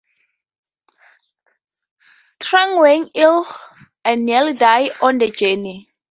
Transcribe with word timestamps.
Trang 2.39 2.77
was 2.79 3.11
ill 3.13 3.45
and 4.03 4.25
nearly 4.25 4.53
died 4.53 4.89
on 4.99 5.19
the 5.19 5.29
journey. 5.29 5.91